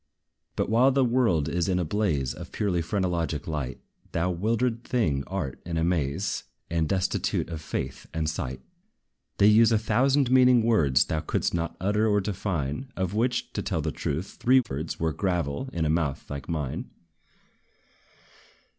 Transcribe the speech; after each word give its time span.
But, 0.55 0.67
while 0.67 0.89
the 0.89 1.05
world 1.05 1.47
is 1.47 1.69
in 1.69 1.77
a 1.77 1.85
blaze 1.85 2.33
Of 2.33 2.51
purely 2.51 2.81
phrenologic 2.81 3.45
light, 3.45 3.81
Thou, 4.13 4.31
wildered 4.31 4.83
thing, 4.83 5.23
art 5.27 5.61
in 5.63 5.77
a 5.77 5.83
maze, 5.83 6.43
And 6.71 6.89
destitute 6.89 7.49
of 7.51 7.61
faith 7.61 8.07
and 8.11 8.27
sight. 8.27 8.61
They 9.37 9.45
use 9.45 9.71
a 9.71 9.77
thousand 9.77 10.31
meaning 10.31 10.63
words 10.63 11.05
Thou 11.05 11.19
couldst 11.19 11.53
not 11.53 11.77
utter 11.79 12.07
or 12.07 12.19
define, 12.19 12.91
Of 12.95 13.13
which, 13.13 13.53
to 13.53 13.61
tell 13.61 13.81
the 13.83 13.91
truth, 13.91 14.37
three 14.39 14.61
thirds 14.61 14.99
Were 14.99 15.13
gravel, 15.13 15.69
in 15.71 15.85
a 15.85 15.89
mouth 15.91 16.27
like 16.31 16.47
thine. 16.47 16.89